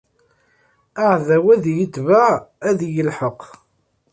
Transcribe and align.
Aɛdaw 1.03 1.45
ad 1.53 1.63
iyi-itbeɛ, 1.71 2.27
ad 2.67 2.79
iyi-ilḥeq. 2.87 3.39